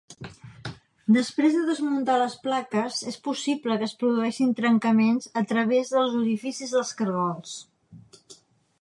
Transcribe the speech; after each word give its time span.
Després 1.17 1.57
de 1.57 1.65
desmuntar 1.67 2.15
les 2.21 2.37
plaques, 2.47 3.03
és 3.13 3.19
possible 3.29 3.77
que 3.83 3.89
es 3.91 3.95
produeixin 4.01 4.57
trencaments 4.63 5.31
a 5.43 5.47
través 5.55 5.95
dels 5.97 6.19
orificis 6.25 6.77
dels 6.79 6.99
caragols. 7.03 7.57